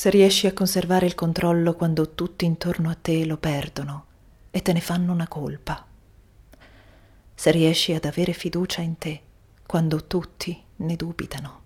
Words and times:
se 0.00 0.08
riesci 0.08 0.46
a 0.46 0.54
conservare 0.54 1.04
il 1.04 1.14
controllo 1.14 1.74
quando 1.74 2.14
tutti 2.14 2.46
intorno 2.46 2.88
a 2.88 2.94
te 2.94 3.26
lo 3.26 3.36
perdono 3.36 4.06
e 4.50 4.62
te 4.62 4.72
ne 4.72 4.80
fanno 4.80 5.12
una 5.12 5.28
colpa, 5.28 5.86
se 7.34 7.50
riesci 7.50 7.92
ad 7.92 8.06
avere 8.06 8.32
fiducia 8.32 8.80
in 8.80 8.96
te 8.96 9.20
quando 9.66 10.06
tutti 10.06 10.58
ne 10.76 10.96
dubitano, 10.96 11.60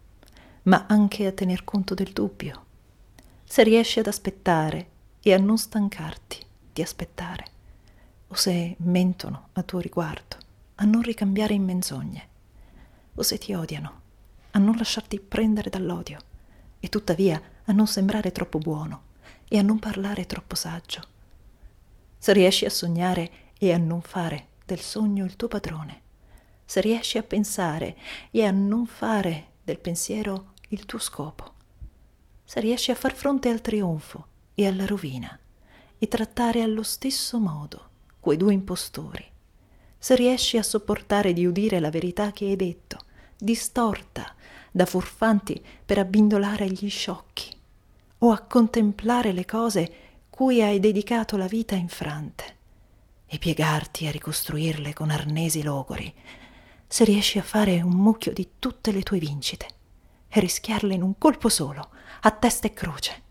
ma 0.62 0.86
anche 0.88 1.26
a 1.26 1.30
tener 1.30 1.62
conto 1.62 1.94
del 1.94 2.10
dubbio, 2.10 2.64
se 3.44 3.62
riesci 3.62 4.00
ad 4.00 4.08
aspettare 4.08 4.88
e 5.22 5.32
a 5.32 5.38
non 5.38 5.56
stancarti 5.56 6.44
di 6.72 6.82
aspettare, 6.82 7.44
o 8.26 8.34
se 8.34 8.74
mentono 8.78 9.50
a 9.52 9.62
tuo 9.62 9.78
riguardo, 9.78 10.38
a 10.74 10.84
non 10.84 11.02
ricambiare 11.02 11.54
in 11.54 11.62
menzogne, 11.62 12.28
o 13.14 13.22
se 13.22 13.38
ti 13.38 13.54
odiano, 13.54 14.00
a 14.50 14.58
non 14.58 14.74
lasciarti 14.74 15.20
prendere 15.20 15.70
dall'odio 15.70 16.18
e 16.80 16.88
tuttavia 16.88 17.40
a 17.64 17.72
non 17.72 17.86
sembrare 17.86 18.32
troppo 18.32 18.58
buono 18.58 19.02
e 19.48 19.58
a 19.58 19.62
non 19.62 19.78
parlare 19.78 20.26
troppo 20.26 20.54
saggio. 20.54 21.02
Se 22.18 22.32
riesci 22.32 22.64
a 22.64 22.70
sognare 22.70 23.30
e 23.58 23.72
a 23.72 23.78
non 23.78 24.02
fare 24.02 24.48
del 24.64 24.80
sogno 24.80 25.24
il 25.24 25.36
tuo 25.36 25.48
padrone, 25.48 26.02
se 26.64 26.80
riesci 26.80 27.18
a 27.18 27.22
pensare 27.22 27.96
e 28.30 28.44
a 28.44 28.50
non 28.50 28.86
fare 28.86 29.52
del 29.62 29.78
pensiero 29.78 30.52
il 30.68 30.86
tuo 30.86 30.98
scopo, 30.98 31.52
se 32.44 32.60
riesci 32.60 32.90
a 32.90 32.94
far 32.94 33.14
fronte 33.14 33.48
al 33.48 33.60
trionfo 33.60 34.26
e 34.54 34.66
alla 34.66 34.86
rovina 34.86 35.38
e 35.98 36.08
trattare 36.08 36.62
allo 36.62 36.82
stesso 36.82 37.38
modo 37.38 37.88
quei 38.20 38.36
due 38.36 38.52
impostori, 38.52 39.24
se 39.98 40.14
riesci 40.16 40.58
a 40.58 40.62
sopportare 40.62 41.32
di 41.32 41.46
udire 41.46 41.80
la 41.80 41.90
verità 41.90 42.30
che 42.32 42.46
hai 42.46 42.56
detto, 42.56 42.98
distorta 43.36 44.34
da 44.70 44.86
furfanti 44.86 45.62
per 45.84 45.98
abbindolare 45.98 46.68
gli 46.68 46.88
sciocchi, 46.88 47.53
o 48.24 48.32
a 48.32 48.40
contemplare 48.40 49.32
le 49.32 49.44
cose 49.44 49.92
cui 50.30 50.62
hai 50.62 50.80
dedicato 50.80 51.36
la 51.36 51.46
vita 51.46 51.74
infrante, 51.74 52.56
e 53.26 53.38
piegarti 53.38 54.06
a 54.06 54.10
ricostruirle 54.10 54.94
con 54.94 55.10
arnesi 55.10 55.62
logori, 55.62 56.12
se 56.86 57.04
riesci 57.04 57.38
a 57.38 57.42
fare 57.42 57.82
un 57.82 57.92
mucchio 57.92 58.32
di 58.32 58.52
tutte 58.58 58.92
le 58.92 59.02
tue 59.02 59.18
vincite 59.18 59.66
e 60.28 60.40
rischiarle 60.40 60.94
in 60.94 61.02
un 61.02 61.18
colpo 61.18 61.50
solo, 61.50 61.90
a 62.22 62.30
testa 62.30 62.66
e 62.66 62.72
croce, 62.72 63.22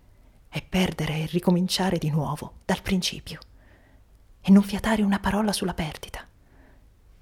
e 0.47 0.61
perdere 0.61 1.21
e 1.21 1.25
ricominciare 1.25 1.97
di 1.97 2.11
nuovo 2.11 2.59
dal 2.63 2.83
principio, 2.83 3.39
e 4.41 4.51
non 4.51 4.61
fiatare 4.61 5.01
una 5.01 5.19
parola 5.19 5.51
sulla 5.53 5.73
perdita, 5.73 6.25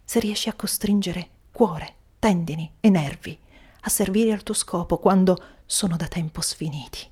se 0.03 0.19
riesci 0.19 0.49
a 0.49 0.53
costringere 0.55 1.29
cuore, 1.53 1.95
tendini 2.19 2.69
e 2.81 2.89
nervi 2.89 3.39
a 3.83 3.89
servire 3.89 4.33
al 4.33 4.43
tuo 4.43 4.53
scopo 4.53 4.97
quando 4.97 5.41
sono 5.65 5.95
da 5.95 6.07
tempo 6.07 6.41
sfiniti 6.41 7.09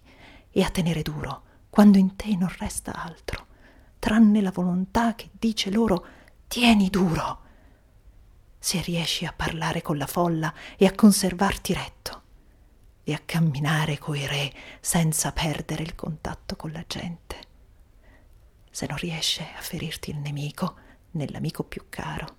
e 0.52 0.64
a 0.64 0.69
tenere 0.69 1.02
duro 1.02 1.44
quando 1.69 1.97
in 1.97 2.16
te 2.16 2.36
non 2.36 2.52
resta 2.58 2.94
altro, 2.94 3.47
tranne 4.00 4.42
la 4.42 4.52
volontà 4.52 5.14
che 5.16 5.30
dice 5.31 5.69
loro 5.69 6.06
tieni 6.47 6.89
duro. 6.89 7.41
Se 8.58 8.81
riesci 8.81 9.25
a 9.25 9.33
parlare 9.33 9.81
con 9.81 9.97
la 9.97 10.08
folla 10.08 10.53
e 10.78 10.86
a 10.86 10.94
conservarti 10.94 11.73
retto 11.73 12.22
e 13.03 13.14
a 13.14 13.22
camminare 13.23 13.97
coi 13.97 14.25
re 14.25 14.53
senza 14.81 15.31
perdere 15.31 15.83
il 15.83 15.95
contatto 15.95 16.56
con 16.56 16.72
la 16.72 16.84
gente. 16.86 17.47
Se 18.72 18.86
non 18.88 18.97
riesce 18.97 19.44
a 19.56 19.61
ferirti 19.61 20.09
il 20.09 20.17
nemico 20.17 20.75
nell'amico 21.11 21.63
più 21.63 21.86
caro, 21.89 22.38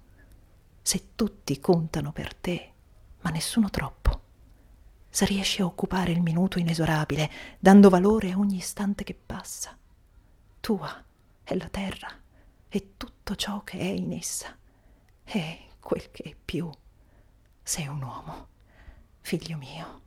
se 0.83 1.15
tutti 1.15 1.61
contano 1.61 2.13
per 2.13 2.35
te, 2.35 2.73
ma 3.21 3.31
nessuno 3.31 3.71
troppo 3.71 4.20
se 5.11 5.25
riesci 5.27 5.61
a 5.61 5.67
occupare 5.67 6.13
il 6.13 6.23
minuto 6.23 6.59
inesorabile, 6.59 7.31
dando 7.59 7.91
valore 7.91 8.31
a 8.31 8.39
ogni 8.39 8.57
istante 8.57 9.05
che 9.05 9.15
passa. 9.15 9.77
Tua 10.61 11.05
è 11.43 11.55
la 11.57 11.69
terra 11.69 12.09
e 12.69 12.93
tutto 12.97 13.35
ciò 13.35 13.63
che 13.65 13.79
è 13.79 13.85
in 13.85 14.13
essa, 14.13 14.57
e 15.25 15.59
quel 15.81 16.11
che 16.11 16.23
è 16.23 16.37
più. 16.43 16.71
Sei 17.63 17.87
un 17.89 18.03
uomo, 18.03 18.49
figlio 19.21 19.57
mio. 19.57 20.01